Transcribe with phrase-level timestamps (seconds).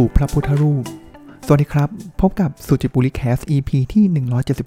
[0.00, 0.84] สู่พระพุทธรูป
[1.46, 1.88] สวัสดีครับ
[2.20, 4.04] พบกับสุจิบุริแคส EP ที่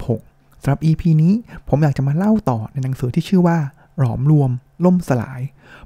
[0.00, 1.34] 176สำหรับ EP นี้
[1.68, 3.58] ผมอยากจะมาเล่าต่อในหนังสือที่ชื่อว่า
[3.98, 4.50] หลอมรวม
[4.84, 5.40] ล่มสลาย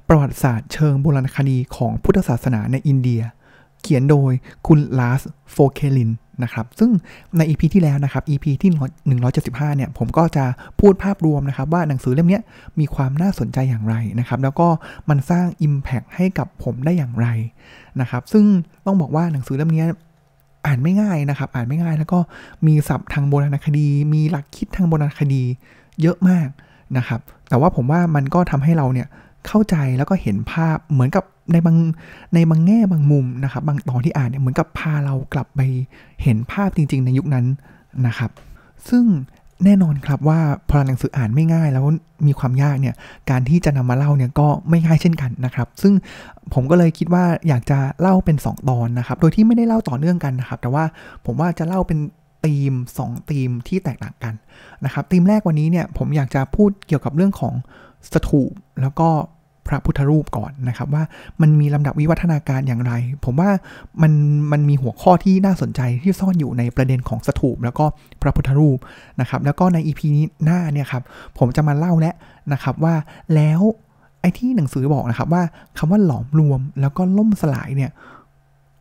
[0.07, 3.21] ประวัติศาสตร์เชิงโบราณคดีของพุทธศาสนาในอินเดีย
[3.81, 4.31] เขียนโดย
[4.67, 5.21] คุณลาส
[5.51, 6.11] โฟเคลิน
[6.43, 6.91] นะครับ ซึ่ง
[7.37, 8.71] ใน EP ที่แล้วนะครับ EP ที่
[9.29, 10.45] 175 เนี่ย ผมก็จะ
[10.79, 12.39] พูดภาพรวมนะครับ ว่าหนังสือเล่มนี้
[12.79, 14.67] มีความน่าสนใจอย่างไรนะครับ แล้วก็
[15.09, 17.27] มันสร้าง Impact ให้กับผมได้อย่างไร
[18.01, 18.45] นะครับ ซึ่ง
[18.85, 19.83] ต้องบอกว่าหนังสือเล่มนี้
[20.65, 22.19] อ่านไม่ง่ายนะครับ อ่านไม่ง่ายแล้วก็
[22.67, 25.43] มีศัพท์ทางโบราณคดี มีหลักคิดทางโบราณคดี
[26.01, 26.47] เยอะมาก
[26.97, 27.19] นะครับ
[27.49, 29.07] แต่ว่าผมว่ามันก็ทำให้เราเนี่ย
[29.47, 31.77] เข้าใจแล้วก็เห็นภาพเหมือนกับในบาง
[32.33, 35.61] ในบางแง่บางมุมนะครับ บางตอนที่อ่านเนี่ยเหมือนกับพาเรากลับไป
[36.23, 37.45] เห็นภาพจริง ๆ ในยุคนั้น
[38.07, 38.31] นะครับ
[38.89, 39.05] ซึ่ง
[39.65, 41.85] แน่นอนครับว่าพอหนังสืออ่านไม่ง่ายแล้ว
[42.27, 42.95] มีความยากเนี่ย
[43.29, 45.93] การที่จะนำมาเล่าเนี่ยก็ไม่ง่ายเช่นกันนะครับ ซึ่ง
[46.53, 50.83] ผมก็เลยคิดว่าอยากจะเล่าเป็น 2 ตอนนะครับ โดยที่ไม่ได้เล่าต่อเนื่องกันนะครับ แต่ว่า
[51.25, 51.99] ผมว่าจะเล่าเป็น
[52.45, 54.33] ธีม2ธีมที่แตกต่างกัน
[54.85, 57.53] นะครับธีมแรกวันนี้เนี่ยผมอยากจะพูดเกี่ยวกับเรื่องของ
[58.13, 59.09] สถูปแล้วก็
[59.67, 61.03] พระพุทธรูปก่อนนะครับว่า
[61.41, 62.93] มันมีลำดับวิวัฒนาการอย่างไร
[63.25, 63.49] ผมว่า
[64.01, 64.13] มัน
[64.51, 67.85] มันมีหัวข้อที่น่าสนใจที่ซ่อนอยู่ในประเด็นของสถูปแล้วก็
[68.21, 68.77] พระพุทธรูป
[69.21, 71.03] นะครับแล้วก็ใน EP นี้หน้าเนี่ยครับ
[71.37, 72.13] ผมจะมาเล่าและ
[72.53, 72.95] นะครับว่า
[73.35, 73.61] แล้ว
[74.21, 75.43] ไอ้ที่หนังสือบอกนะครับว่า
[75.77, 77.91] คำว่าหลอมรวมแล้วก็ล่มสลายเนี่ย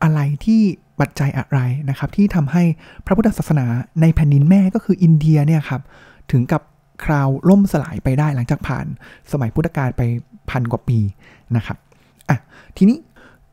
[0.03, 0.61] อะไรที่
[1.01, 2.63] ปัจจัยอะไรนะครับที่ทำให้
[3.07, 3.67] พระพุทธศาสนา
[4.01, 5.83] ในแผ่นดินแม่ก็คืออินเดียเนี่ยครับ
[6.33, 6.63] ถึงกับ
[7.05, 8.87] คราวล่มสลายไปได้หลังจากผ่าน
[9.33, 10.03] สมัยพุทธกาลไป
[10.51, 10.99] พันกว่าปี
[11.57, 11.79] นะครับ
[12.29, 12.39] อะ
[12.77, 12.99] ทีนี้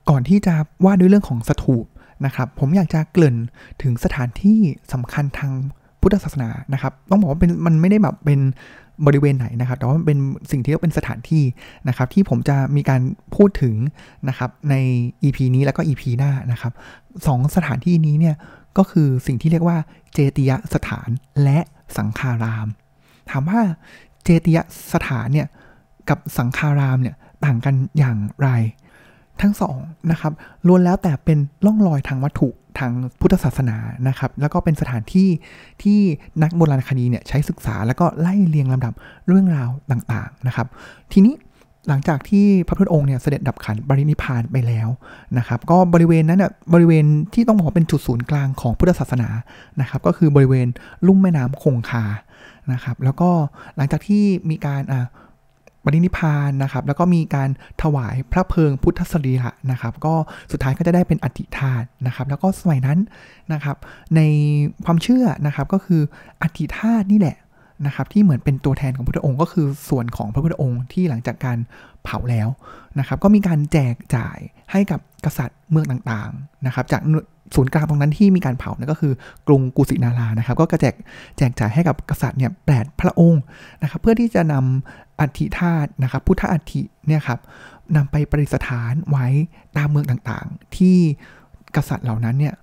[0.09, 0.53] ก่อนที่จะ
[0.85, 1.85] ว่าด้วยเรื่องของสถูป
[2.25, 3.37] นะครับ ผมอยากจะเกริ่น
[3.81, 4.59] ถึงสถานที่
[4.93, 5.51] สำคัญทาง
[6.01, 8.39] พุทธศาสนานะครับ ต้องบอกว่าเป็นมันไม่ได้แบบเป็น
[9.05, 10.19] บริเวณไหนนะครับ แต่ว่ามันเป็น
[10.51, 11.43] สิ่งที่เรียกเป็นสถานที่
[11.87, 13.01] นะครับ ที่ผมจะมีการ
[13.35, 13.75] พูดถึง
[14.29, 14.75] นะครับใน
[15.23, 16.73] EP นี้แล้วก็ EP หน้านะครับ
[17.27, 18.35] สองสถานที่นี้เนี่ย
[18.77, 19.77] ก็คือสิ่งที่เรียกว่า
[20.13, 21.09] เจติยสถาน
[21.43, 21.59] และ
[21.97, 22.67] สังคาราม
[23.29, 23.59] ถามว่า
[24.23, 24.57] เจติย
[24.93, 25.47] สถานเนี่ย
[26.09, 27.15] กับสังคารามเนี่ย
[27.45, 28.49] ต่างกันอย่างไร
[29.41, 29.77] ทั้งสอง
[30.11, 30.33] นะครับ
[30.67, 32.49] ล้วนแล้วแต่เป็นล่องรอยทางวัตถุ
[32.79, 33.77] ทางพุทธศาสนา
[34.07, 35.29] นะครับ แล้วก็เป็นสถานที่
[35.83, 35.99] ที่
[36.43, 38.93] นักโบราณคดีเนี่ยใช้ศึกษาแล้วก็ไล่เรียงลำดับ
[39.27, 40.67] เรื่องราวต่างๆนะครับ
[41.13, 41.35] ทีนี้
[41.87, 44.89] หลังจากที่พระพุทธองค์เนี่ยเสด็จดับขันบรินิพานไปแล้ว
[45.37, 49.29] นะครับ ก็บริเวณนั้นเนี่ยบริเวณที่ต้องบอกเป็นจุดศูนย์กลางของพุทธศาสนา
[49.81, 50.67] นะครับ ก็คือบริเวณ
[51.07, 52.05] ลุ่มแม่น้ำคงคา
[52.71, 53.29] นะครับ แล้วก็
[53.75, 55.05] หลังจากที่มีการอ่า
[55.83, 57.49] ปรินิพานนะครับแล้วก็มีการ
[57.81, 60.13] ถวายพระเพลิงพุทธสรีระนะครับก็
[60.51, 62.99] สุดท้ายก็จะได้เป็นอธิธาตนะครับแล้วก็สมัยนั้น
[63.53, 63.77] นะครับ
[64.15, 64.21] ใน
[64.85, 66.01] ความเชื่อนะครับก็คือ
[66.41, 67.37] อธิธาตนี่แหละ
[67.85, 71.57] นะครับที่เหมือนเป็นตัวแทนของพระพุทธองค์ ก็คือส่วนของพระพุทธองค์ที่หลังจากการ
[72.03, 72.47] เผาแล้ว
[72.99, 74.37] นะครับ ก็มีการแจกจ่าย
[74.71, 77.01] ให้กับกษัตริย์เมืองต่างๆนะครับ จาก
[77.55, 79.13] ศูนย์กลางตรงนั้นที่มีการเผานั่นก็คือ
[79.47, 80.95] กรุงกุสินารานะครับ ก็กระแจก
[81.37, 83.43] แจกจ่ายให้กับกษัตริย์เนี่ยแปดพระองค์
[83.81, 87.39] นะครับ เพื่อที่จะนำอัฐิธาตุนะครับ พุทธอัฐิเนี่ยครับ
[87.95, 89.27] นำไปประดิษฐานไว้
[89.77, 90.97] ตามเมืองต่างๆ ที่
[91.75, 92.53] กษัตริย์เหล่านั้นเนี่ย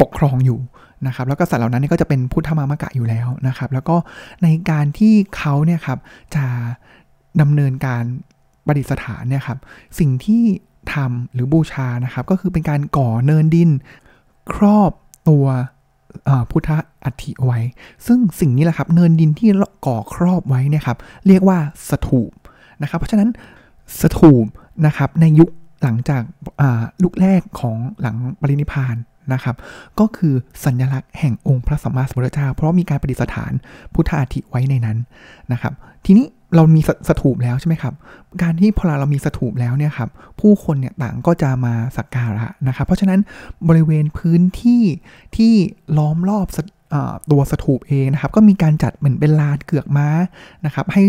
[0.00, 0.58] ปกครองอยู่
[1.06, 3.96] นะครับแล้วกษัตริย์เหล่านั้นก็จะเป็นพุทธมามกะอยู่แล้วนะครับ แล้วก็
[4.42, 5.98] ในการที่เขาเนี่ยครับ
[6.34, 6.44] จะ
[7.40, 8.04] ดำเนินการ
[8.66, 9.58] ประดิษฐานเนี่ยครับ
[9.98, 10.42] สิ่งที่
[10.94, 13.70] ทำหรือบูชานะครับ ก็คือเป็นการก่อเนินดิน
[14.52, 14.92] ครอบ
[15.28, 15.46] ตัว
[16.50, 16.70] พุทธ
[17.04, 17.58] อัฐิไว้
[18.06, 19.48] ซึ่งสิ่งนี้แหละครับ เนินดินที่
[19.86, 22.32] ก่อครอบไว้เนี่ยครับ เรียกว่าสถูป
[22.82, 23.30] นะครับ เพราะฉะนั้น
[24.00, 24.46] สถูป
[24.86, 25.50] นะครับในยุค
[25.82, 26.22] หลังจาก
[27.02, 28.96] ลุกแรกของหลังปรินิพาน
[29.32, 29.56] นะครับ
[30.00, 30.34] ก็คือ
[30.64, 33.52] สัญลักษณ์แห่งองค์พระสัมมาสัมพุทธเจ้า เพราะมีการประดิษฐาน
[33.94, 34.98] พุทธอัฐิไว้ในนั้น
[35.52, 35.72] นะครับ
[36.06, 37.94] ทีนี้เรามีสถูปแล้วใช่ไหมครับ
[38.42, 43.20] การที่พอเรามีสถูปแล้วเนี่ยครับ ผู้คนเนี่ยต่างก็จะมาสักการะนะครับ เพราะฉะนั้น
[43.68, 44.82] บริเวณพื้นที่
[45.36, 45.54] ที่
[45.98, 46.46] ล้อมรอบ
[47.30, 50.08] ตัวสถูปเองนะครับ ก็มีการจัดเหมือนเป็นลานเกือกม้า
[50.66, 51.04] นะครับ ให้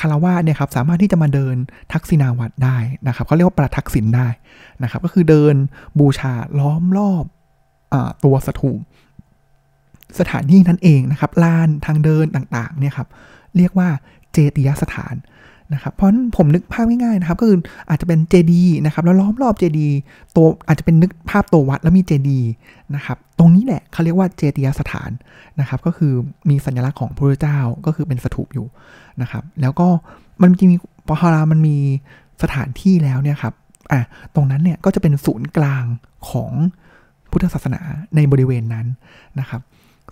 [0.00, 1.56] คารวะเนี่ยครับสามารถที่จะมาเดิน
[1.92, 2.78] ทักษิณาวัดได้
[3.08, 4.28] นะครับเขาเรียกว่าประทักษิณได้
[4.82, 5.54] นะครับ ก็คือเดิน
[5.98, 7.24] บูชาล้อมรอบ
[7.92, 7.94] อ
[8.24, 8.80] ตัวสถูป
[10.18, 13.08] สถานที่นั่นเองนะครับลานทางเดินต่างๆเนี่ยครับ
[13.56, 13.88] เรียกว่า
[14.32, 15.14] เจติยสถาน
[15.74, 17.58] นะครับเพราะผมนึกภาพง่ายๆนะครับก็คือ
[17.88, 19.88] อาจจะเป็นเจดีนะครับแล้วล้อมรอบเจดี
[20.36, 22.40] ตัวอาจจะเป็นนึกภาพตัววัดแล้วมีเจดี
[22.94, 25.10] นะครับตรงนี้แหละเขาเรียกว่าเจติยสถาน
[25.60, 26.12] นะครับก็คือ
[26.48, 28.66] มีสัญลักษณ์ของพระเจ้าก็คือเป็นสถูปอยู่
[29.22, 29.88] นะครับแล้วก็
[30.42, 30.76] มันมี
[31.08, 31.76] พอรามันมี
[32.42, 33.54] สถานที่แล้วเนี่ยครับ
[33.92, 34.02] อะ
[34.34, 35.84] ตรงนั้นเนี่ยก็จะเป็นศูนย์กลาง
[36.30, 36.52] ของ
[37.30, 37.80] พุทธศาสนา
[38.16, 38.86] ในบริเวณนั้น
[39.40, 39.60] นะครับ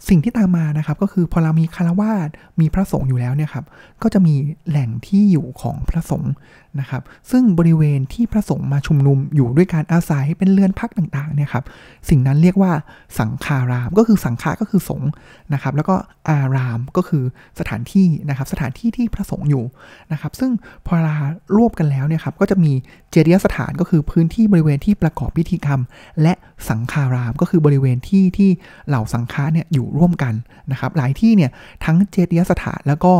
[0.09, 2.29] สิ่งที่ตามมานะครับก็คือพอเรามีคารวาส
[2.61, 3.65] มีพระสงฆ์อยู่แล้วเนี่ยครับ
[4.03, 4.35] ก็จะมี
[4.69, 6.33] แหล่งที่อยู่ของพระสงฆ์
[6.81, 11.65] นะครับ ซึ่งบริเวณที่พระสงฆ์มาชุมนุมอยู่ด้วยการอาศัยเป็นเรือนพักต่างๆเนี่ยครับ
[12.09, 12.73] สิ่งนั้นเรียกว่า
[13.21, 15.11] สังคาราม ก็คือสังฆาก็คือสงฆ์
[15.53, 15.95] นะครับ แล้วก็
[16.31, 17.25] อารามก็คือ
[17.59, 19.65] สถานที่นะครับ สถานที่ที่พระสงฆ์อยู่
[20.13, 20.51] นะครับ ซึ่ง
[20.87, 21.17] พอลา
[21.57, 22.73] รวบกันแล้วเนี่ยครับก็จะมี
[23.11, 25.81] เจดียสถานก็คือพื้นที่บริเวณที่ประกอบพิธีกรรม
[26.23, 26.35] และ
[26.69, 28.51] สังคารามก็คือบริเวณที่ที่
[28.89, 30.35] เหล่าสังฆาเนี่ยอยู่ร่วมกัน
[30.71, 31.51] นะครับ หลายที่เนี่ย
[31.85, 33.13] ทั้งเจดียสถานแล้วก็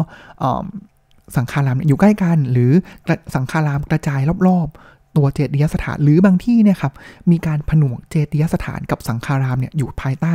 [1.37, 2.73] สังฆารามอยู่ใกล้กัน หรือ
[3.35, 6.93] สังฆารามกระจายรอบๆ ตัวเจดียสถานหรือบางที่เนี่ยครับ
[7.31, 10.35] มีการผนวกเจดียสถานกับสังฆารามเนี่ยอยู่ภายใต้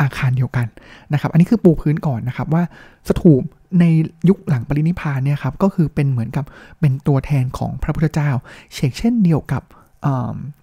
[0.00, 0.66] อาคารเดียวกัน
[1.12, 2.62] นะครับอันนี้คือปูพื้นก่อนนะครับว่า
[3.08, 3.42] สถูป
[3.80, 3.84] ใน
[4.28, 6.44] ยุคหลังปรินิพานเนี่ยครับก็คือเป็นเหมือนกับ
[6.80, 8.30] เป็นตัวแทนของพระพุทธเจ้า
[8.74, 9.62] เชกเช่นเดียวกับ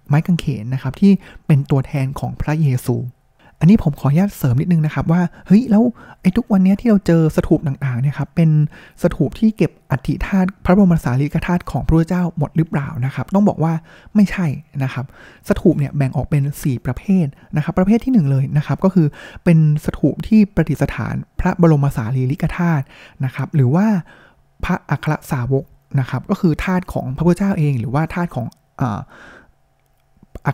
[0.07, 1.12] ไม้กางเขนนะครับที่
[1.47, 2.95] เป็นตัวแทนของพระเยซู
[3.59, 5.83] อันนี้ผมขออนุญาตเสริมนิดนึงนะครับว่าเฮ้ยแล้ว
[6.21, 8.50] ไอ้ทุกวันนี้ที่เราเจอสถูปต่างๆเนี่ยครับเป็น
[9.01, 13.74] สถูปที่เก็บอัฐิธาตุพระบรมสารีริกธาตุของพระเจ้าหมดหรือเปล่านะครับ ต้องบอกว่า
[14.15, 14.48] ไม่ใช่
[14.83, 15.06] นะครับ
[15.48, 17.25] สถูปเนี่ยแบ่งออกเป็น 4 ประเภท
[17.56, 19.07] นะครับ ประเภทที่ 1 เลยนะครับก็คือ
[19.44, 22.83] เป็นสถูปที่ประดิษฐานพระบรมสารีริกธาตุ
[23.25, 23.86] นะครับหรือว่า
[24.65, 25.65] พระอัครสาวก
[26.00, 28.48] นะครับก็คือธาตุของพระพุทธเจ้าเอง หรือว่าธาตุของ
[28.81, 29.01] อั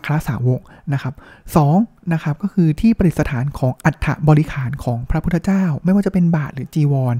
[0.05, 0.61] ครสาวก
[0.93, 1.13] นะครับ
[1.55, 1.77] สอง
[2.13, 7.15] นะครับก็คือที่ประดิษฐานของอัฐบริขารของพระพุทธเจ้า ไม่ว่าจะเป็นบาทหรือจีวร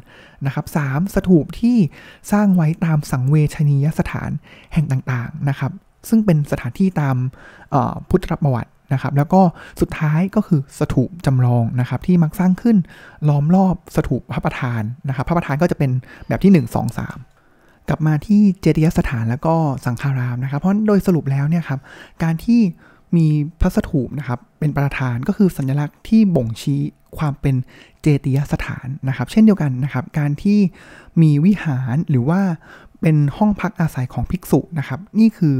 [0.46, 1.78] นะครับสามสถูปที่
[2.32, 4.30] สร้างไว้ตามสังเวชนียสถาน
[4.74, 5.72] แห่งต่างๆนะครับ
[6.10, 7.16] ซึ่งเป็นสถานที่ตาม
[8.10, 9.42] พุทธประวัตินะครับแล้วก็
[9.82, 12.78] สุดท้ายก็คือสถูปจำลองนะครับที่มักสร้างขึ้น
[13.30, 15.92] ล้อมรอบสถูปพระประธานนะครับ พระประธานก็จะเป็น
[16.28, 17.33] แบบที่ 1 2 3
[17.90, 21.80] กลับมาที่เจดียสถานแล้วก็สังฆารามนะครับ เพราะโดยสรุปแล้วเนี่ยครับ
[22.24, 22.62] การที่
[23.16, 23.28] มี
[23.62, 26.82] พระสถูปนะครับเป็นประธานก็คือสัญลักษณ์ที่บ่งชี้
[27.18, 27.56] ความเป็น
[28.02, 30.60] เจติยสถานนะครับ เช่นเดียวกันนะครับการที่
[31.22, 32.42] มีวิหารหรือว่า
[33.02, 35.56] เป็นห้องพักอาศัยของภิกษุนะครับ นี่คือ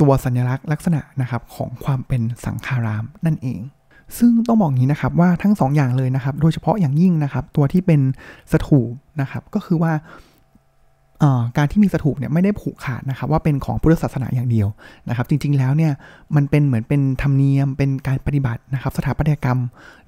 [0.00, 3.60] ตัวสัญลักษณ์ลักษณะนะครับของความเป็นสังฆารามนั่นเอง
[4.18, 8.00] ซึ่งต้องบอกงี้นะครับว่าทั้งสองอย่างเลยนะครับ โดยเฉพาะอย่างยิ่งนะครับ ตัวที่เป็น
[8.52, 9.92] สถูปนะครับ ก็คือว่า
[11.56, 14.68] การที่มีสถูปเนี่ยไม่ได้ผูกขาดนะครับว่าเป็นของพุทธศาสนาอย่างเดียว
[15.08, 15.92] นะครับจริงๆแล้วเนี่ย
[16.36, 19.60] มันเป็นเหมือนเป็นธรรมเนียมเป็นการปฏิบัตินะครับสถาปัตยกรรม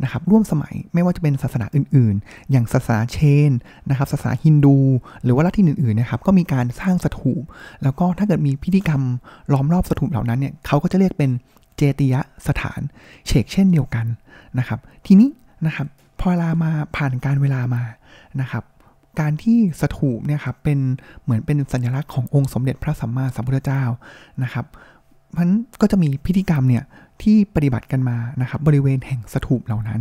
[0.03, 3.19] นะครับร่วมสมัยไม่ว่าจะเป็นศาสนาอื่นๆ อย่างศาสนาเช
[3.49, 3.51] น
[3.91, 4.77] นะครับศาสนาฮินดู
[5.25, 7.43] หรือว่าลัทธิอื่นๆนะครับก็มีการสร้างสถูป
[7.83, 9.03] แล้วก็ถ้าเกิดมีพิธีกรรม
[9.53, 11.31] ล้อมรอบสถูปเหล่านั้นเนี่ยเขาก็จะเรียกเป็น
[11.77, 12.15] เจติย
[12.49, 12.81] สถาน
[13.27, 14.07] เชกเช่นเดียวกัน
[14.59, 15.29] นะครับทีนี้
[15.67, 15.87] นะครับ
[16.21, 17.83] พอลามาผ่านการเวลามา
[18.41, 18.65] นะครับ
[19.21, 20.79] การที่สถูปเนี่ยครับเป็น
[21.23, 23.83] เหมือนเป็นสัญลักษณ์ขององค์สมเด็จพระสัมมาสัมพุทธเจ้า
[24.43, 24.67] นะครับ
[25.39, 25.49] มัน
[25.81, 26.85] ก็จะมีพิธีกรรมเนี่ย
[27.23, 30.01] ที่ปฏิบัติกันมานะครับบริเวณแห่งสถูปเหล่านั้น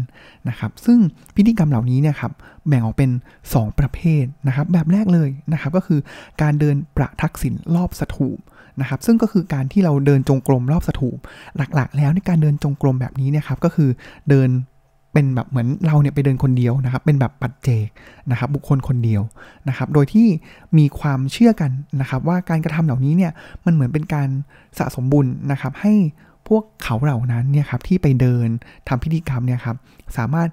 [0.49, 0.99] นะครับ ซึ่ง
[1.35, 2.31] พิธีกรรมเหล่านี้เนี่ยครับ
[2.67, 3.11] แบ่งออกเป็น
[3.49, 5.99] 2 ประเภทนะครับ แบบแรกเลยนะครับก็คือ
[6.41, 8.39] การเดินประทักษิณรอบสถูป
[8.81, 11.17] นะครับ ซึ่งก็คือการที่เราเดินจงกรมรอบสถูป
[11.75, 13.89] หลักๆ แล้วในการเดินจงกรมแบบนี้เนี่ยครับก็คือ
[14.29, 14.49] เดิน
[15.15, 17.87] เป็นแบบเหมือนเราเนี่ยไปเดินคนเดียวนะครับ เป็นแบบปัจเจก
[18.31, 19.21] นะครับ บุคคลคนเดียว
[19.69, 20.27] นะครับ โดยที่
[20.77, 21.71] มีความเชื่อกัน
[22.01, 23.31] นะครับ ว่าการกระทำเหล่านี้เนี่ย
[23.65, 24.29] มันเหมือนเป็นการ
[24.77, 25.93] สะสมบุญนะครับ ให้
[26.47, 28.47] พวกเขาเหล่านั้นเนี่ยครับที่ไปเดิน
[28.87, 29.77] ทำพิธีกรรมเนี่ยครับ
[30.17, 30.49] สามารถ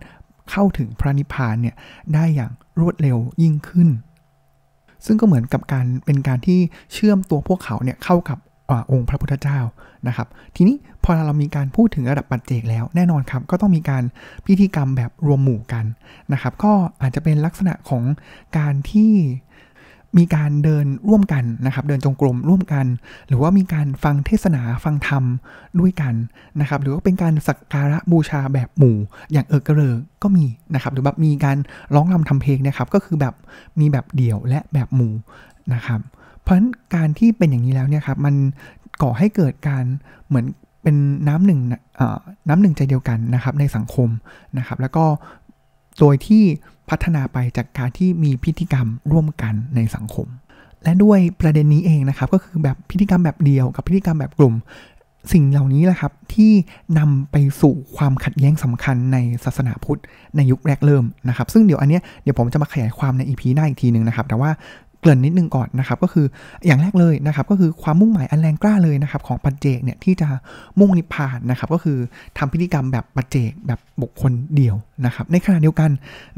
[0.50, 1.74] เข้าถึงพระนิพพานเนี่ย
[2.14, 3.88] ได้อย่างรวดเร็วยิ่งขึ้น
[5.06, 6.60] ซึ่งก็เหมือนกับการเป็นการที่
[6.92, 8.38] เชื่อมตัวพวกเขาเนี่ยเข้ากับ
[8.92, 9.58] องค์พระพุทธเจ้า
[10.08, 14.04] นะครับ ทีนี้พอเรามีการพูดถึงระดับปัจเจกแล้วแน่นอนครับก็ต้องมีการ
[14.46, 15.84] พิธีกรรมแบบรวมหมู่กัน
[16.32, 18.04] นะครับ ก็อาจจะเป็นลักษณะของ
[18.58, 19.12] การที่
[20.18, 22.86] มีการเดินร่วมกันนะครับเดินจงกรมร่วมกัน
[23.28, 25.24] หรือว่ามีการฟังเทศนาฟังธรรม
[25.80, 26.14] ด้วยกัน
[26.60, 28.96] นะครับหรือว่าเป็นการสักการะบูชาแบบหมู่
[29.32, 30.44] อย่างเออกระเริกก็มี
[30.74, 31.58] นะครับหรือแบบมีการ
[31.94, 33.34] ร้องรำทำเพลงนะครับก็คือแบบ
[33.80, 35.12] มีแบบเดี่ยวและแบบหมู่
[35.74, 36.00] นะครับ
[36.42, 38.34] เพราะฉะนั้นการที่เป็นอย่างนี้แล้วเนี่ยครับมัน
[39.02, 39.84] ก่อให้เกิดการ
[40.28, 40.46] เหมือน
[40.82, 40.96] เป็น
[41.28, 41.60] น้ำหนึ่ง
[42.48, 44.08] น้ำหนึ่งใจเดียวกันนะครับในสังคม
[44.58, 45.04] นะครับ แล้วก็
[45.98, 46.42] โดยที่
[46.90, 50.28] พัฒนาไปจากการที่มีพิธีกรรมร่วมกันในสังคม
[50.82, 54.54] และด้วยประเด็นนี้เองนะครับ ก็คือแบบพิธีกรรมแบบเดียวกับพิธีกรรมแบบกลุ่ม
[55.32, 56.52] สิ่งเหล่านี้แหละครับที่
[56.98, 60.00] นำไปสู่ความขัดแย้งสำคัญในศาสนาพุทธ
[60.36, 64.50] ในยุคแรกเริ่มนะครับ ซึ่งเดี๋ยวอันนี้เดี๋ยวผมจะมาขยายความในอีพีหน้าอีกทีหนึ่งนะครับ แต่ว่า
[65.00, 66.26] เกริ่นนิดนึงก่อนนะครับ ก็คือ
[66.66, 70.28] อย่างแรกเลยนะครับ ก็คือความมุ่งหมายอันแรงกล้าเลยนะครับ ของปัจเจกเนี่ยที่จะ
[70.78, 71.98] มุ่งนิพพานนะครับ ก็คือ
[72.38, 74.76] ทำพิธีกรรมแบบปัจเจกแบบบุคคลเดียว
[75.06, 75.90] นะครับ ในขณะเดียวกัน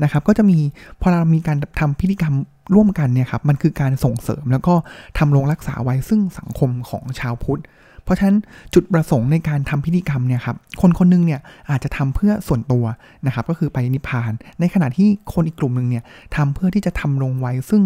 [0.02, 0.58] นะครับ ก็จะมี
[1.00, 2.34] พอเรามีการทำพิธีกรรม
[2.74, 4.74] ร่วมกันเนี่ยครับมันคือการส่งเสริมแล้วก็
[5.18, 7.62] ทำรงรักษาไว้ซึ่งสังคมของชาวพุทธ
[8.04, 8.38] เพราะฉะนั้น
[8.74, 12.84] จุดประสงค์ในการทำพิธีกรรมเนี่ยครับคนคนนึงเนี่ยอาจจะทำเพื่อส่วนตัว
[13.26, 16.04] นะครับก็คือไปนิพพาน ในขณะที่คนอีกกลุ่มหนึ่งเนี่ย
[16.36, 17.82] ทำเพื่อที่จะทำลงไว้ซึ่ง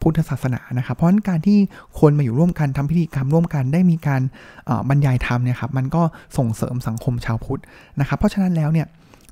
[0.00, 1.58] พุทธศาสนานะครับ เพราะฉะนั้นการที่
[2.00, 4.22] คนมาอยู่ร่วมกันทำพิธีกรรมร่วมกันได้มีการ
[4.88, 6.02] บรรยายธรรมเนี่ยครับมันก็
[6.36, 7.62] ส่งเสริมสังคมชาวพุทธ
[8.00, 8.86] นะครับ เพราะฉะนั้นแล้วเนี่ย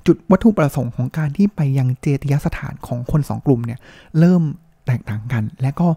[0.07, 3.79] จุดวัตถุประสงค์ของการที่ไปยังเจติยสถานของคนสองกลุ่มเนี่ย
[4.19, 4.41] เริ่ม
[4.85, 5.87] แตกต่างกัน และก็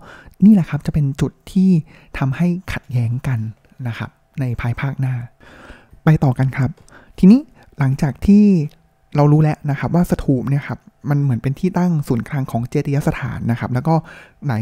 [0.44, 1.70] นี่แหละครับจะเป็นจุดที่
[2.18, 3.40] ทำให้ขัดแย้งกัน
[3.88, 4.10] นะครับ
[4.40, 5.14] ในภายภาคหน้า
[6.04, 6.70] ไปต่อกันครับ
[7.18, 7.40] ทีนี้
[7.78, 8.44] หลังจากที่
[9.16, 10.78] เรารู้แล้วนะครับว่าสถูปเนี่ยครับ
[11.10, 13.94] มันเหมือนเป็นที่ตั้งศูนย์กลางของเจติยสถานนะครับ แล้วก็
[14.44, 14.52] ไหน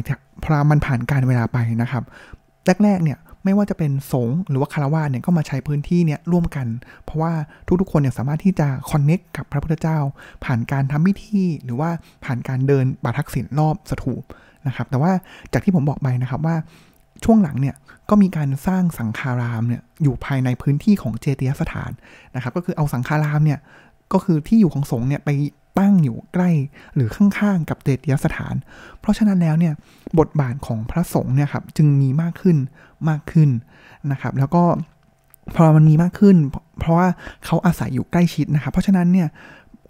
[0.44, 2.02] พรามันผ่านการเวลาไปนะครับ
[2.84, 6.66] แรกๆเนี่ยไม่ว่าจะเป็นสงฆ์หรือว่าคารวะเนี่ยก็มาใช้พื้นที่เนี่ยร่วมกัน
[7.04, 7.32] เพราะว่า
[7.80, 9.98] ทุกๆคนเนี่ยสามารถที่จะคอนเน็กกับพระพุทธเจ้า
[10.44, 11.90] ผ่านการทำพิธีหรือว่า
[12.24, 14.22] ผ่านการเดินบาทักษิณรอบสถูป
[14.66, 15.12] นะครับ แต่ว่า
[15.52, 16.56] จากที่ผมบอกไปนะครับว่า
[17.24, 17.76] ช่วงหลังเนี่ย
[18.10, 21.90] ก็มีการสร้างสังฆารามเนี่ยอยู่ภายในพื้นที่ของเจติยสถาน
[22.34, 23.58] นะครับ ก็คือเอาสังฆารามเนี่ย
[24.12, 25.30] ก็คือที่อยู่ของสงฆ์เนี่ยไป
[25.78, 26.50] ตั้งอยู่ใกล้
[26.94, 28.54] หรือข้างๆกับเจติยสถาน
[29.00, 29.74] เพราะฉะนั้นแล้วเนี่ย
[30.18, 32.56] บทบาทของพระสงฆ์เนี่ยครับจึงมีมากขึ้น
[33.08, 33.50] มากขึ้น
[34.10, 34.62] นะครับ แล้วก็
[35.56, 36.36] พอมันมีมากขึ้น
[36.78, 37.08] เพราะว่า
[37.44, 39.28] เขาอาศัยอยู่ใกล้ชิดนะครับ เพราะฉะนั้นเนี่ย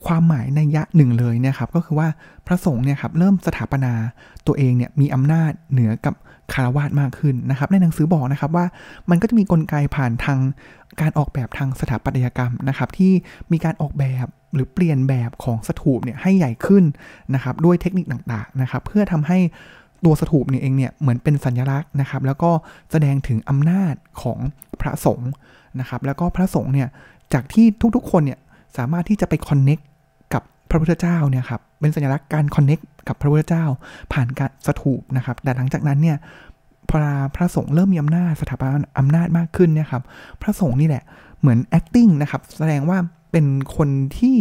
[0.07, 2.09] ความหมายในยะหนึ่งเลยเนี่ยครับก็คือว่า
[2.47, 3.93] พระสงฆ์เนี่ยครับเริ่มสถาปนา
[4.47, 6.15] ตัวเองเนี่ยมีอำนาจเหนือกับ
[6.53, 8.67] คารวาสมากขึ้นนะครับ ในหนังสือบอกนะครับว่า
[9.11, 10.39] มันก็จะมีกลไกผ่านทาง
[11.01, 13.13] การออกแบบทางสถาปัตยกรรมนะครับ ที่
[13.53, 16.85] มีการออกแบบหรือเปลี่ยนแบบของสถูปเนี่ยให้ใหญ่ขึ้น
[17.35, 19.39] นะครับ ด้วยเทคนิคต่างๆนะครับ เพื่อทำให้
[20.05, 22.51] ตัวสถูปเนี่ยเองเนี่ยเหมือนเป็นสัญลักษณ์นะครับ แล้วก็
[22.91, 24.39] แสดงถึงอำนาจของ
[24.81, 25.31] พระสงฆ์
[25.81, 26.89] นะครับ แล้วก็พระสงฆ์เนี่ย
[27.33, 27.67] จากที่
[27.97, 28.39] ทุกๆ คนเนี่ย
[28.77, 29.79] สามารถที่จะไปคอนเน็ก
[30.35, 33.65] กับพระพุทธเจ้าเนี่ยครับ เป็นสัญลักษณ์การคอนเน็กกับพระพุทธเจ้า
[34.13, 36.17] ผ่านการสถูปนะครับ แต่หลังจากนั้นเนี่ย
[36.91, 36.99] พอ
[37.37, 40.03] พระสงฆ์เริ่มมีอำนาจสถาบันอำนาจมากขึ้นเนี่ยครับ
[40.43, 41.05] พระสงฆ์นี่แหละ
[41.41, 42.99] เหมือน acting นะครับ แสดงว่า
[43.33, 43.47] เป็น
[43.77, 44.37] คนที่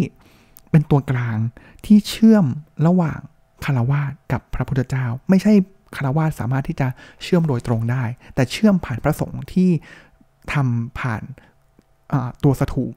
[0.71, 1.37] เป็นตัวกลาง
[1.85, 2.45] ที่เชื่อม
[2.87, 3.19] ระหว่าง
[3.65, 5.53] คารวาสกับพระพุทธเจ้า ไม่ใช่
[5.95, 6.87] คารวาสสามารถที่จะ
[7.23, 8.03] เชื่อมโดยตรงได้
[8.35, 9.69] แต่เชื่อมผ่านพระสงฆ์ที่
[10.53, 11.23] ทำผ่าน
[12.43, 12.93] ตัวสถูป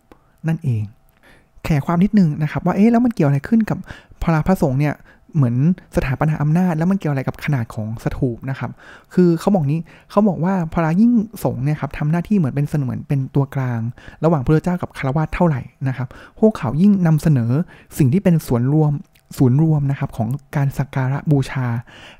[0.49, 0.85] นั่นเอง
[1.65, 3.79] แขความนิดนึงนะครับ ว่าเอ๊ะแล้วมันเกี่ยวอะไรขึ้นกับ
[4.23, 4.95] พระพระสงฆ์เนี่ย
[5.37, 5.57] เหมือน
[5.97, 8.71] สถาปนาอำนาจ แล้วมันเกี่ยวอะไรกับขนาดของสถูปนะครับ
[9.15, 11.13] คือเขาบอกนี้เขาบอกว่าพระยิ่ง
[11.45, 13.81] สงเนี่ยครับทำหน้าที่เหมือนเป็นเสมือนเป็นตัวกลาง
[14.25, 16.09] ระหว่างพระเจ้ากับคารวะเท่าไหร่นะครับ
[16.41, 17.51] พวกเขายิ่งนำเสนอ
[17.99, 18.93] สิ่งที่เป็นส่วนรวม
[19.37, 21.67] ศูนย์รวมนะครับของการสักการะบูชา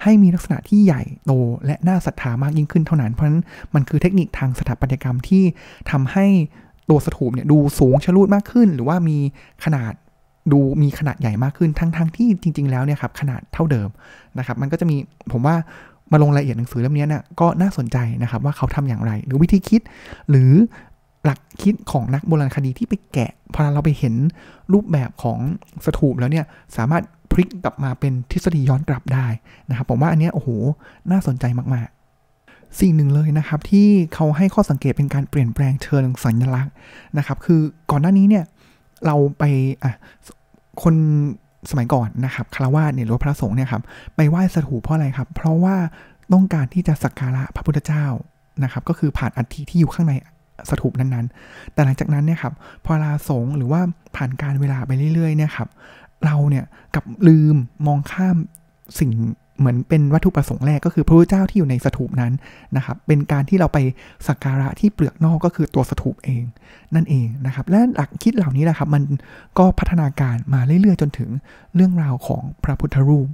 [0.03, 1.33] ให้มีลักษณะที่ใหญ่โต
[1.67, 3.43] และน่าศรัทธามากยิ่งขึ้นเท่านั้น เพราะฉะนั้น
[3.75, 5.45] มันคือเทคนิคทางสถาปัตยกรรมที่
[5.91, 6.27] ทำให้
[6.89, 9.19] ตัวสถูปเนี่ยดูสูงชะลูดมากขึ้น หรือว่ามี
[9.65, 9.93] ขนาด
[10.53, 13.89] ดูมีขนาดใหญ่มากขึ้นทั้งๆทที่จริง ๆ แล้วเนี่ยครับขนาดเท่าเดิม
[14.39, 14.97] นะครับ มันก็จะมี
[15.33, 15.57] ผมว่า
[16.13, 19.81] มาลงรายละเอียดหนังสือเล่มนี้เนี่ยก็น่าสนใจนะครับว่าเขาทำอย่างไร หรือวิธีคิด
[20.31, 20.53] หรือ
[21.25, 24.15] หลักคิดของนักโบราณคดีที่ไปแกะพอเราไปเห็น
[24.73, 25.39] รูปแบบของ
[25.85, 26.45] สถูปแล้วเนี่ย
[26.77, 29.27] สามารถพลิกกลับมาเป็นทฤษฎีย้อนกลับได้
[29.71, 30.49] นะครับผมว่าอันนี้โอ้โห
[31.11, 31.45] น่าสนใจ
[31.75, 36.73] มากๆ สิ่งหนึ่งเลยนะครับที่เขาให้ข้อสังเกตเป็นการเปลี่ยนแปลงเชิงสัญลักษณ์
[37.19, 38.45] นะครับคือก่อนหน้านี้เนี่ย
[39.07, 39.45] เราไป
[39.83, 39.93] อะ
[40.83, 40.95] คน
[41.71, 43.83] สมัยก่อนนะครับคารวะเนี่ยหรือพระสงฆ์เนี่ยครับ
[44.17, 45.77] ไปไหว้สถูปเพราะอะไรครับ เพราะว่า
[46.33, 48.07] ต้องการที่จะสักการะพระพุทธเจ้า
[48.65, 50.13] นะครับ ก็คือผ่านอัฐิที่อยู่ข้างใน
[50.71, 52.55] สถูปนั้นๆ แต่หลังจากนั้นเนี่ยครับ
[52.85, 53.81] พอลาสงหรือว่า
[54.17, 55.69] ผ่านการเวลาไปเรื่อยๆเนี่ยครับ
[56.25, 57.57] เราเนี่ยกับลืม
[57.87, 58.37] มองข้าม
[58.99, 59.11] สิ่ง
[59.59, 62.33] เหมือนเป็นวัตถุประสงค์แรกก็คือพระพุทธเจ้าที่อยู่ในสถูปนั้น
[62.77, 63.79] นะครับ เป็นการที่เราไป
[64.27, 66.45] สักการะที่เปลือกนอกก็คือตัวสถูปเอง
[66.95, 69.03] นั่นเองนะครับ และหลักคิดเหล่านี้แหละครับ มัน
[69.59, 71.31] ก็พัฒนาการมาเรื่อยๆ จนถึง
[71.75, 73.29] เรื่องราวของพระพุทธรูป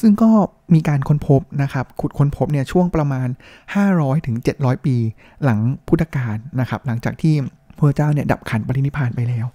[0.00, 0.30] ซึ่งก็
[0.74, 3.28] มีการค้นพบนะครับ ขุดค้นพบเนี่ยช่วงประมาณ
[3.76, 4.96] 500ถึง700 ปี
[5.44, 7.34] หลังพุทธกาลนะครับ หลังจากที่
[7.78, 9.46] พระเจ้าเนี่ยดับขันปรินิพานไปแล้ว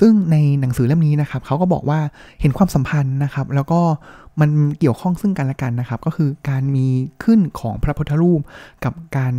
[0.00, 2.00] ซึ่งในหนังสือเล่มนี้นะครับเขาก็บอกว่า
[2.40, 3.80] เห็นความสัมพันธ์นะครับ แล้วก็
[4.40, 6.86] มันเกี่ยวข้องซึ่งกันและกันนะครับ ก็คือการมี
[7.24, 8.40] ขึ้นของพระพุทธรูป
[8.84, 9.34] กับการ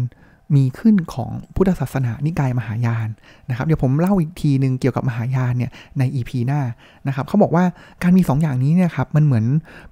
[0.55, 3.07] มีขึ้นของพุทธศาสนานิกายมหายาน
[3.49, 6.61] นะครับ เดี๋ยวผมเล่าอีกทีหนึ่งเกี่ยวกับมหายานเนี่ยใน EP หน้า
[7.07, 7.63] นะครับเขาบอกว่า
[8.03, 9.45] การมี2ออย่างนี้เนี่ยครับมันเหมือน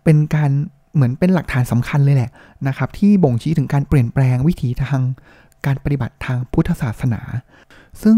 [0.04, 0.52] เป็นการ
[0.96, 2.32] เหมือนเป็นหลักฐานสำคัญเลยแหละ
[2.68, 5.04] นะครับ ที่บ่งชี้ถึงการเปลี่ยนแปลงวิถีทาง
[5.66, 7.22] การปฏิบัติทางพุทธศาสนา
[8.04, 8.18] ซึ่ง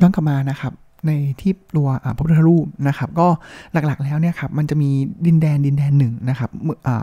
[0.00, 0.72] ย้อนกลับมานะครับ
[1.08, 3.28] ในที่ตัวพระพุทธรูปนะครับ ก็
[3.72, 4.90] หลักๆแล้วเนี่ยครับมันจะมี
[5.26, 6.50] ดินแดนดินแดนหนึ่งนะครับ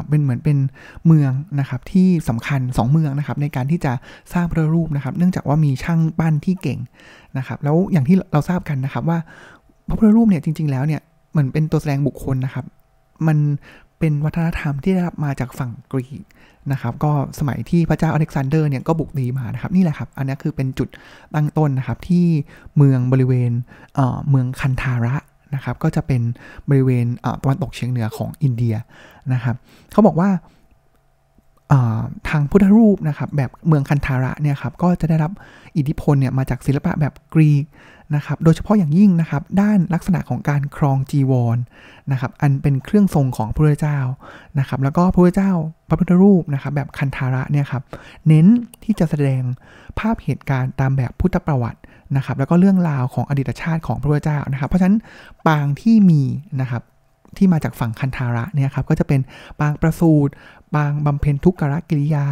[0.09, 0.57] เป็นเหมือนเป็น
[1.05, 3.93] เมืองนะครับที่สำคัญ 2 เมืองนะครับในการที่จะ
[4.33, 6.79] สร้างพระรูปนะครับ เนื่องจากว่ามีช่างปั้นที่เก่ง
[7.37, 9.17] นะครับ แล้วอย่างที่เราทราบกันนะครับว่า
[9.87, 12.65] พระพุทธรูปเนี่ยจริง ๆแล้วเนี่ยเหมือนเป็นตัวแสดงบุคคลนะครับ
[13.27, 13.37] มัน
[14.03, 16.23] เป็นวัฒนธรรมที่ได้รับมาจากฝั่งกรีก
[16.71, 20.89] นะครับก็สมัยที่พระเจ้าอเล็กซานเดอร์เนี่ยก็บุกตีมานะครับนี่แหละครับ อันนี้คือเป็นจุด
[21.35, 22.25] ตั้งต้นนะครับที่
[22.77, 23.51] เมืองบริเวณ
[23.95, 25.15] เเมืองคันธาระ
[25.55, 26.21] นะครับก็จะเป็น
[26.69, 27.05] บริเวณ
[27.41, 28.75] ตะวันตกเฉียงเหนือของอินเดีย
[29.33, 29.55] นะครับ
[29.91, 30.29] เขาบอกว่า
[32.29, 35.31] ทางพุทธรูปนะครับแบบเมืองคันธาระเนี่ยครับก็จะได้รับ
[35.77, 37.65] อิทธิพลเนี่ยมาจากศิลปะแบบกรีก
[38.15, 41.57] นะครับโดยเฉพาะอย่างยิ่งนะครับด้านลักษณะของการครองจีวร
[42.11, 43.99] นะครับอันเป็นเครื่องทรงของพระพุทธเจ้า
[44.59, 45.51] นะครับแล้วก็พระพุทธเจ้า
[45.89, 47.83] พระพุทธรูปนะครับแบบคันธาระเนี่ยครับ
[48.27, 48.45] เน้น
[48.83, 49.41] ที่จะแสดง
[49.99, 51.79] ภาพเหตุการณ์ตามแบบพุทธประวัติ
[52.15, 54.97] นะครับแล้วก็เรื่องราวของอดีตชาติของพระพุทธเจ้านะครับ เพราะฉะนั้น
[55.47, 56.21] ปางที่มี
[56.61, 56.81] นะครับ
[57.37, 59.21] ที่มาจากฝั่งคันธาระเนี่ยครับก็จะเป็น
[59.59, 60.33] ปางประสูตร
[60.75, 62.25] ปางบำเพ็ญทุกขกิริยา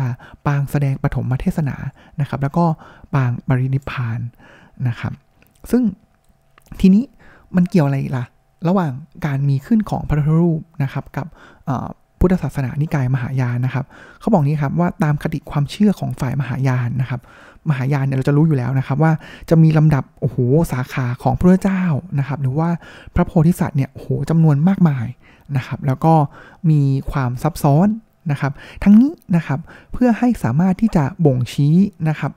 [0.46, 1.76] ปางแสดงปฐมเทศนา
[2.20, 2.66] นะครับ แล้วก็
[3.16, 4.20] ปางบรินิพาน
[4.88, 5.14] นะครับ
[5.72, 5.84] ซึ่ง
[6.80, 7.04] ทีนี้
[7.56, 8.26] มันเกี่ยวอะไรล่ะ
[8.68, 8.92] ระหว่าง
[9.26, 11.28] การมีขึ้นของพระพุทธรูปนะครับ กับ
[12.20, 13.86] พุทธศาสนานิกายมหายานนะครับ
[14.20, 17.22] เขาบอกนี้ครับว่าตามคติความเชื่อของฝ่ายมหายานนะครับ
[17.70, 19.12] มหายานเนี่ยเราจะรู้อยู่แล้วนะครับว่า
[19.50, 20.38] จะมีลำดับโอ้โห
[20.72, 21.84] สาขาของพระเจ้า
[22.20, 22.70] นะครับ หรือว่า
[23.16, 25.06] พระโพธิสัตว์เนี่ยโอ้โหจำนวนมากมาย
[25.58, 26.14] นะครับ แล้วก็
[26.70, 27.88] มีความซับซ้อน
[28.32, 28.52] นะครับ
[28.84, 29.60] ทั้งนี้นะครับ
[29.94, 31.76] เพื่อให้สามารถที่จะบ่งชี้
[32.10, 32.32] นะครับ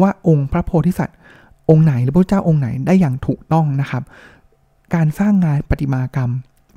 [0.00, 1.16] ว่าองค์พระโพธิสัตว์
[1.70, 4.02] องค์ไหนหรือพระเจ้าองค์ไหนได้อย่างถูกต้องนะครับ
[4.94, 6.30] การสร้างงานประติมากรรม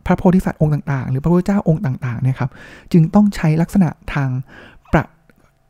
[0.05, 2.51] พระโพธิสัตว์องค์ต่างๆ หรือพระพุทธเจ้าองค์ต่างๆเนี่ยครับ
[2.91, 4.29] จึงต้องใช้ลักษณะทาง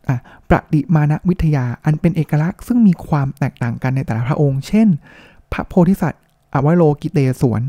[0.07, 0.17] ประ
[0.49, 4.87] ประดิมานวิทยาอันเป็นเอกลักษณ์ซึ่งมีความแตกต่างกันในแต่ละพระองค์ เช่น
[5.53, 7.61] พระโพธิสัตว์อวโลกิเตสวน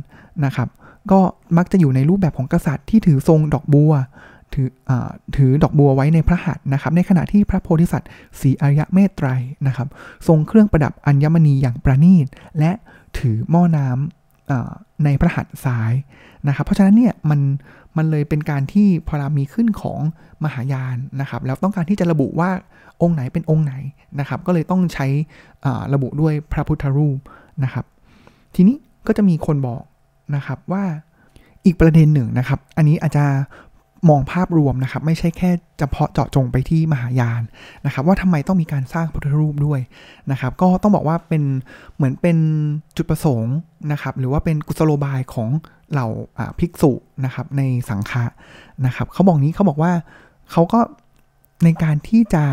[0.45, 0.69] นะครับ
[1.11, 1.21] ก็
[1.57, 3.93] มักจะอยู่ในรูปแบบของกษัตริย์ที่ถือทรงดอกบัว
[4.55, 4.93] ถืออ
[5.37, 8.09] ถือดอกบัวไว้ในพระหัตถ์นะครับ ในขณะที่พระโพธิสัตว์
[8.41, 9.29] สีอริยเมตไตร
[9.67, 9.89] นะครับ
[10.27, 12.27] ทรงเครื่องประดับอัญมณีอย่างประณีต
[12.59, 12.73] และ
[13.19, 15.93] ถือหม้อน้ำในพระหัตถ์ซ้าย
[16.49, 17.41] นะครับ เพราะฉะนั้นเนี่ยมัน
[17.97, 20.01] มันเลยเป็นการที่พอรามีขึ้นของ
[20.45, 22.51] มหายานนะครับ แล้วต้องการที่จะระบุว่า
[23.03, 23.75] องค์ไหนเป็นองค์ไหน
[24.21, 25.07] นะครับ ก็เลยต้องใช้
[25.95, 27.19] ระบุด้วยพระพุทธรูป
[27.65, 27.85] นะครับ
[28.55, 28.77] ทีนี้
[29.07, 29.83] ก็จะมีคนบอก
[30.37, 30.85] นะครับว่า
[31.65, 33.27] อีกประเด็นหนึ่งนะครับ อันนี้อาจจะ
[34.09, 37.43] มองภาพรวมนะครับ ไม่ใช่แค่เฉพาะเจาะจงไปที่มหายาน
[37.87, 39.81] นะครับ ว่าทำไมต้องมีการสร้างพุทธรูปด้วย
[40.31, 41.43] นะครับ ก็ต้องบอกว่าเป็น
[41.97, 42.37] เหมือนเป็น
[42.97, 43.55] จุดประสงค์
[43.93, 45.49] นะครับ หรือว่าเป็นกุศโลบายของ
[45.93, 46.09] เหล่า
[46.59, 46.93] ภิกษุ
[47.25, 48.25] นะครับในสังฆะ
[48.87, 49.93] นะครับเขาบอกนี้เขาบอกว่า
[50.51, 50.81] เขาก็
[51.65, 52.45] ในการที่จะ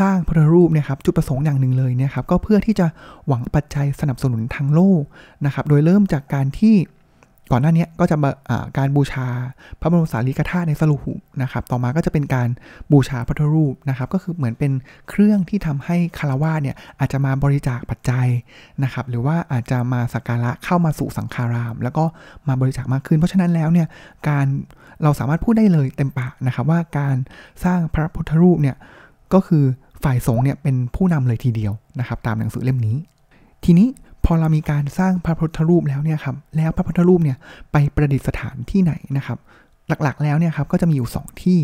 [0.00, 2.86] สร้างพระรูปเนี่ยครับจุดประสงค์อย่างหนึ่งเลยเนี่ยครับก็เพื่อที่จะ
[3.28, 5.02] หวังปัจจัยสนับสนุนทางโลก
[5.46, 6.74] นะครับ โดยเริ่มจากการที่
[7.52, 8.16] ก่อนหน้านี้ก็จะ
[8.78, 9.26] การบูชา
[9.80, 12.48] พระบรมสารีริกธาตุในสรุหุนะครับ ต่อมาก็จะเป็นการ
[12.92, 14.72] บูชาพระทรูปนะครับ ก็คือเหมือนเป็น
[15.08, 18.26] เครื่องที่ทำให้คารวะเนี่ยอาจจะมาบริจาคปัจจัย
[18.84, 22.04] นะครับ หรือว่าอาจจะมาสักการะเข้ามาสู่สังฆาราม แล้วก็
[22.48, 23.86] มาบริจาคมากขึ้น เพราะฉะนั้นแล้วเนี่ย
[24.28, 24.46] การ
[25.02, 27.16] เราสามารถพูดได้เลยเต็มปากนะครับว่าการ
[27.64, 28.76] สร้างพระพุทธรูปเนี่ย
[29.34, 29.64] ก็คือ
[30.04, 32.96] ฝ่ายสงฆ์เนี่ยเป็นผู้นำเลยทีเดียวนะครับ ตามหนังสือเล่มนี้
[33.64, 33.88] ทีนี้
[34.30, 37.36] พอเรามีการสร้างพระพุทธรูปแล้วเนี่ยครับแล้วพระพุทธรูปเนี่ย
[37.72, 39.38] ไปประดิษฐานที่ไหนนะครับ
[40.02, 41.60] หลักๆ แล้วเนี่ยครับก็จะมีอยู่ 2 ที่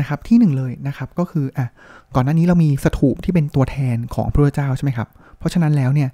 [0.00, 1.66] นะครับที่หนึ่งเลยนะครับก็คืออะ
[2.14, 6.08] ก่อนหน้านี้เรามีสถูปที่เป็นตัวแทนของพระพุทธเจ้าใช่ไหมครับเพราะฉะนั้นแล้วเนี่ย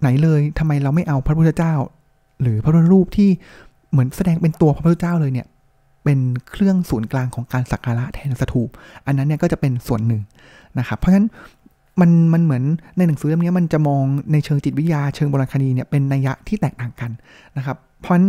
[0.00, 1.74] ไหนเลยทำไมเราไม่เอาพระพุทธเจ้า
[2.42, 3.30] หรือพระพุทธรูปที่
[3.90, 5.46] เหมือนแสดงเป็นตัวพระพุทธเจ้าเลยเนี่ย
[6.04, 6.18] เป็น
[6.50, 8.68] เครื่องศูนย์กลางของการสักการะแทนสถูป
[9.06, 10.22] อันนั้นเนี่ยก็จะเป็นส่วนหนึ่ง
[10.78, 11.28] นะครับเพราะฉะนั้น
[12.00, 12.62] มันมันเหมือน
[12.96, 17.10] ในหนังสือเล่มนี้มันจะมองในเชิงจิตวิทยาเชิงโบราณคดีเนี่ยเป็นนัยยะที่แตกต่างกัน
[17.56, 18.26] นะครับ เพราะฉะนั้น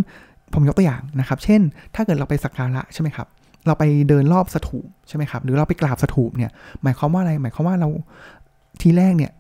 [0.54, 1.62] ผมยกตัวอย่างนะครับ เช่น
[1.96, 3.28] ถ้าเกิดเราไปสักการะใช่ไหมครับ
[3.68, 6.52] เราไปเดินรอบสถูปใช่ไหมครับ หรือเราไปกราบสถูปเนี่ย
[6.84, 7.90] หมายความว่าอะไร หมายความว่าเรา
[8.82, 9.32] ทีแรกเนี่ย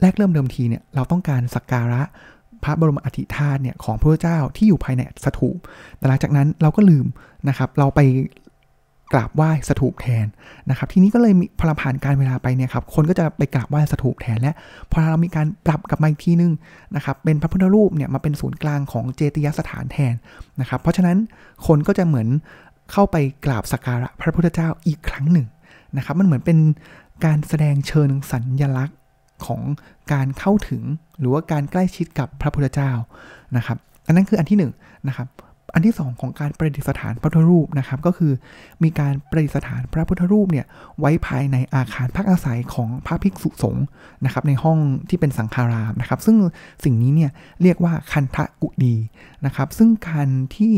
[0.00, 2.02] แรกเริ่มเดิมทีเนี่ย เราต้องการสักการะ
[2.64, 5.56] พระบรมอธิธาตุเนี่ยของพระเจ้าที่อยู่ภายในสถูป
[5.98, 7.06] แต่หลังจากนั้นเราก็ลืม
[7.48, 8.00] นะครับ เราไป
[9.12, 10.26] กราบไหว้สถูปแทน
[10.70, 14.54] นะครับ ทีนี้ก็เลยพอเราผ่านการเวลาไปเนี่ยครับ คนก็จะไปกราบไหว้สถูปแทนและ
[14.90, 16.52] พอเรามีการปรับกลับมาอีกทีนึง
[16.96, 20.14] นะครับ เป็นพระพุทธรูปเนี่ยมาเป็นศูนย์กลางของเจติยสถานแทน
[20.60, 21.16] นะครับ เพราะฉะนั้น
[21.66, 22.28] คนก็จะเหมือน
[22.92, 25.46] เข้าไปกราบสักการะพระพุทธเจ้าอีกครั้งหนึ่ง
[25.96, 26.58] นะครับ มันเหมือนเป็น
[27.24, 28.98] การแสดงเชิญสัญญลักษณ์
[29.46, 29.62] ของ
[30.12, 30.82] การเข้าถึง
[31.18, 32.90] หรือว่าการใกล้ชิดกับพระพุทธเจ้า
[33.56, 34.64] นะครับ อันนั้นคืออันที่1น
[35.08, 35.28] นะครับ
[35.74, 38.32] อันที่ 2 ของการประดิษฐานพระพุทธรูปนะครับ ก็คือ
[38.82, 40.66] มีการประดิษฐานพระพุทธรูปเนี่ย
[41.00, 43.84] ไว้ภายในอาคารพักอาศัยของพระภิกษุสงฆ์
[44.24, 44.78] นะครับ ในห้อง
[45.08, 46.36] ที่เป็นสังฆารามนะครับ ซึ่ง
[46.84, 47.30] สิ่งนี้เนี่ย
[47.62, 48.94] เรียกว่าคันทะกุดี
[49.46, 50.72] นะครับ ซึ่งการที่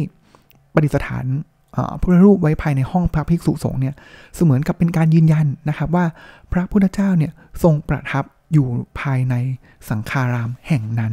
[0.73, 1.27] ประดิษฐาน
[1.73, 3.95] พระพุทธรูปไว้ภายในห้องพระภิกษุสงฆ์เนี่ย
[4.35, 6.05] เสมือนกับเป็นการยืนยันนะครับว่า
[6.53, 8.67] พระพุทธเจ้าเนี่ยทรงประทับอยู่
[9.01, 9.35] ภายใน
[9.89, 11.13] สังฆารามแห่งนั้น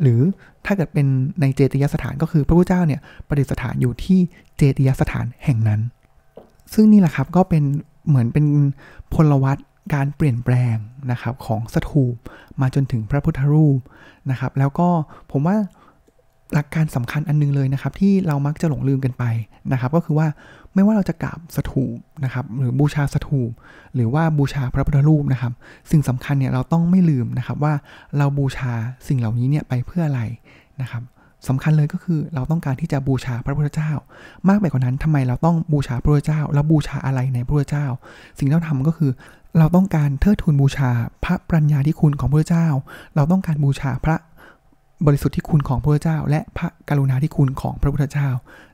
[0.00, 0.20] หรือ
[0.66, 1.06] ถ้าเกิดเป็น
[1.40, 4.18] ในเจติยสถานก็คือพระพุทธเจ้าเนี่ยประดิษฐานอยู่ที่
[4.56, 5.80] เจติยสถานแห่งนั้น
[6.72, 7.64] ซึ่งนี่แหละครับก็เป็น
[8.08, 8.44] เหมือนเป็น
[9.14, 9.58] พลวัต
[9.94, 10.76] การเปลี่ยนแปลง
[11.10, 12.16] นะครับของสถูป
[12.60, 13.80] มาจนถึงพระพุทธรูป
[14.30, 14.88] นะครับ แล้วก็
[15.30, 15.56] ผมว่า
[16.54, 19.24] หลักการสำคัญอันนึงเลยนะครับ ที่เรามักจะหลงลืมกันไป
[19.72, 20.26] นะครับ ก็คือว่า
[20.74, 23.50] ไม่ว่าเราจะกราบสถูปนะครับ หรือบูชาสถูป
[23.94, 25.52] หรือว่าบูชาพระพุทธรูปนะครับ
[25.90, 27.74] สิ่งสำคัญเนี่ยเราต้องไม่ลืมนะครับว่า
[28.18, 28.72] เราบูชา
[29.08, 30.22] สิ่งเหล่านี้เนี่ยไปเพื่ออะไร
[30.80, 31.02] นะครับ
[31.48, 33.90] สำคัญเลยก็คือเราต้องการที่จะบูชาพระพุทธเจ้า
[34.48, 37.86] มากไปกว่านั้นทำไมเราต้องบูชาพระพุทธเจ้า แล้วบูชาอะไรในพระพุทธเจ้า
[38.38, 39.10] สิ่งที่เราทำก็คือ
[39.58, 40.90] เราต้องการเทิดทูนบูชา
[41.24, 42.68] พระปัญญาที่คุณของพระพุทธเจ้า
[43.14, 44.16] เราต้องการบูชาพระ
[45.06, 48.28] บริสุทธิ์ที่คุณของพระเจ้า และพระกรุณาที่คุณของพระพุทธเจ้า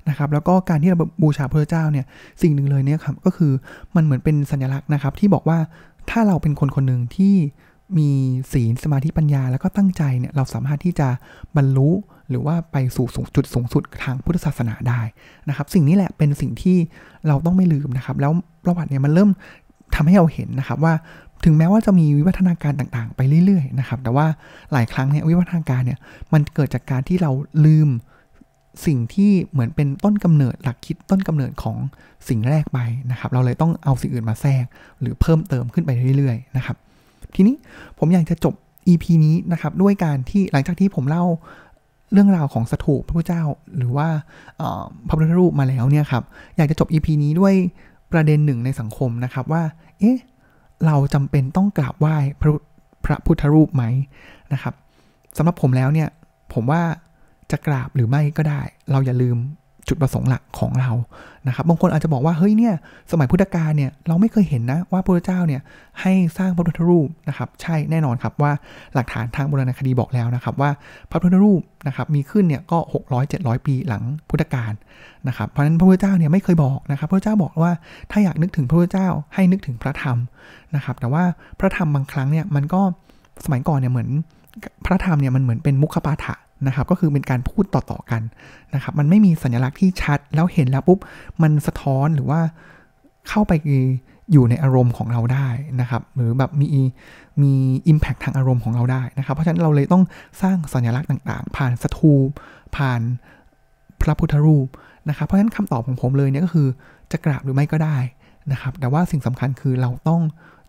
[0.09, 2.05] นะครับ แล้วก็การที่เราบูชาพระเจ้าเนี่ย
[2.43, 3.53] สิ่งหนึ่งเลยเนี่ยครับก็คือ
[3.97, 5.59] มันเหมือนเป็นสัญลักษณ์นะครับ ที่บอกว่า
[6.11, 7.35] ถ้าเราเป็นคนคนหนึ่งที่
[7.99, 8.11] มี
[8.53, 11.09] ศีลสมาธิปัญญา แล้วก็ตั้งใจเนี่ยเราสามารถที่จะ
[11.57, 11.91] บรรลุ
[12.31, 15.01] หรือว่าไปสู่สูงจุดสูงสุดทางพุทธศาสนาได้
[15.49, 16.77] นะครับ สิ่งนี้แหละเป็นสิ่งที่
[17.27, 18.33] เราต้องไม่ลืมนะครับ แล้ว
[18.65, 19.31] ประวัติเนี่ยมันเริ่ม
[19.95, 20.95] ทำให้เราเห็นนะครับว่า
[21.45, 24.27] ถึงแม้ว่าจะมีวิวัฒนาการต่างๆ ไปเรื่อยๆนะครับแต่ว่า
[24.73, 25.99] หลายครั้งเนี่ยวิวัฒนาการเนี่ย
[26.33, 27.31] มันเกิดจากการที่เรา
[27.67, 27.89] ลืม
[28.87, 31.77] สิ่งที่เหมือนเป็นต้นกำเนิดหลักคิดต้นกำเนิดของ
[32.29, 32.79] สิ่งแรกไป
[33.11, 34.65] นะครับ เราเลยต้องเอาสิ่งอื่นมาแทรก
[35.01, 36.77] หรือเพิ่มเติมขึ้นไปเรื่อยๆนะครับ
[37.35, 37.57] ทีนี้
[37.99, 38.55] ผมอยากจะจบ
[38.89, 41.25] EP นี้นะครับด้วยการที่หลังจากที่ผมเล่า
[42.13, 43.43] เรื่องราวของสถูปพระพุทธเจ้า
[43.77, 44.09] หรือว่า
[45.07, 46.23] พระพุทธรูปมาแล้วเนี่ยครับ
[46.57, 47.55] อยากจะจบ EP นี้ด้วย
[48.13, 49.63] ประเด็นหนึ่งในสังคมนะครับว่า
[50.01, 50.17] เอ๊ะ
[50.87, 52.53] เราจำเป็นต้องกราบไหว้พระ
[53.05, 53.85] พระพุทธรูปไหม
[54.53, 54.75] นะครับ
[55.37, 56.09] สำหรับผมแล้วเนี่ย
[56.53, 56.83] ผมว่า
[57.51, 58.61] จะกราบหรือไม่ก็ได้
[58.91, 59.37] เราอย่าลืม
[59.89, 60.91] จุดประสงค์หลักของเรา
[61.49, 62.75] นะครับบางคนอาจจะบอกว่าเฮ้ยเนี่ย
[63.13, 65.61] สมัยพุทธกาลเนี่ยเราไม่เคยเห็นนะว่าพระเจ้าเนี่ย
[66.01, 68.53] ให้สร้างพระพุทธรูปนะครับใช่แน่นอนครับว่า
[68.95, 70.71] หลักฐานทางโบราณคดีบอกแล้วนะครับว่า
[71.11, 74.73] พระพุทธรูปนะครับมีขึ้นเนี่ยก็ 600 700 ปีหลังพุทธกาล
[75.29, 77.73] นะครับเพราะฉะนั้นพระพุทธเจ้าเนี่ยไม่เคยบอกนะครับพระเจ้าบอกว่า
[78.11, 80.17] ถ้าอยากนึกถึงพระพุทธเจ้าให้นึกถึงพระธรรม
[80.75, 81.25] นะครับแต่ว่า
[81.59, 82.81] พระธรรมบางครั้งเนี่ยมันก็
[83.45, 84.09] สมัยก่อนเนี่ยเหมือน
[84.87, 86.35] พระธรรมเนี่ยมันเหมือนเป็นมุขปาฐะ
[86.67, 88.23] นะครับก็คือเป็นการพูดต่อๆกัน
[88.75, 90.99] นะครับมันไม่มีสัญลักษณ์ที่ชัด แล้วเห็นแล้วปุ๊บ
[91.43, 92.41] มันสะท้อนหรือว่า
[93.29, 93.53] เข้าไป
[94.33, 95.49] อยู่ในอารมณ์ของเราได้
[95.81, 96.67] นะครับ หรือแบบมี
[97.43, 97.53] มี
[97.93, 100.03] Impact ทางอารมณ์ของเราได้นะครับ เพราะฉะนั้นเราเลยต้อง
[100.43, 102.29] สร้างสัญลักษณ์ต่างๆ ผ่านสถูป
[102.77, 103.01] ผ่าน
[104.01, 104.69] พระพุทธรูป
[105.09, 106.69] นะครับ เพราะฉะนั้นคำตอบของผมเลยเนี่ยก็คือ
[107.13, 107.97] จะกราบหรือไม่ก็ได้
[108.53, 110.21] นะครับ แต่ว่าสิ่งสำคัญคือเราต้อง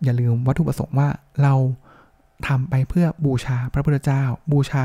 [0.04, 1.08] อย่าลืมวัตถุประสงค์ว่า
[1.42, 1.54] เรา
[2.48, 4.22] ทำไปเพื่อบูชาพระพุทธเจ้า
[4.52, 4.84] บูชา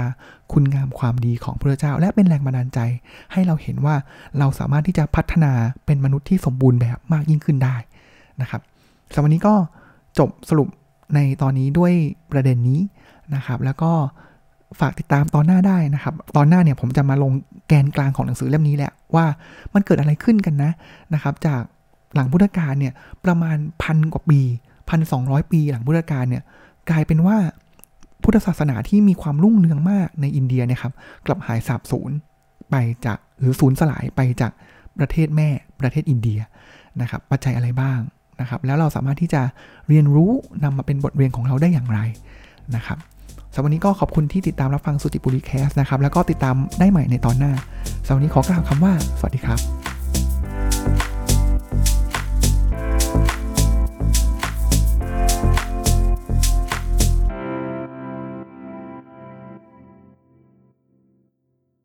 [0.51, 2.79] คุณงามความดีของพระพุทธเจ้า และเป็นแรงบันดาลใจ
[3.33, 3.95] ให้เราเห็นว่า
[4.39, 5.51] เราสามารถที่จะพัฒนา
[5.85, 7.75] เป็นมนุษย์ที่สมบูรณ์แบบมากยิ่งขึ้นได้
[8.41, 8.61] นะครับ
[9.13, 9.53] สำหรับวันนี้ก็
[10.19, 10.67] จบสรุป
[11.15, 11.93] ในตอนนี้ด้วย
[12.31, 12.79] ประเด็นนี้
[13.35, 13.91] นะครับ แล้วก็
[14.79, 17.31] ฝากติดตามตอนหน้าได้นะครับ ตอนหน้าเนี่ยผมจะมาลง
[17.67, 19.25] แกนกลางของหนังสือเล่มนี้แหละว่า
[19.73, 20.71] มันเกิดอะไรขึ้นกันนะ
[21.13, 21.61] นะครับ จาก
[22.15, 22.93] หลังพุทธกาลเนี่ย
[23.25, 24.41] ประมาณพันกว่าปี
[24.89, 26.43] พันสองปีหลังพุทธกาลเนี่ย
[26.89, 27.37] กลายเป็นว่า
[28.23, 30.93] พุทธศาสนาที่มีความรุ่งเรืองมากในอินเดียนะครับ
[31.25, 32.11] กลับหายสาบสูญ
[32.71, 34.51] ไปจากหรือสูญสลายไปจาก
[34.97, 36.39] ประเทศแม่ประเทศอินเดีย
[37.01, 37.99] นะครับ ปัจจัยอะไรบ้าง
[38.41, 39.41] นะครับ แล้วเราสามารถที่จะ
[39.87, 40.31] เรียนรู้
[40.63, 41.99] นำมาเป็นบทเรียนของเราได้อย่างไร
[42.75, 42.97] นะครับ
[43.53, 47.53] สำหรับวันนี้ก็ขอบคุณที่ติดตามรับฟังสุติปุริแคสนะครับ แล้วก็ติดตามได้ใหม่ในตอนหน้า
[48.05, 49.84] สำหรับวันนี้ขอกล่าวคำว่า สวัสดีครับ